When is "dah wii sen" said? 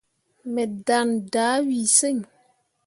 1.31-2.17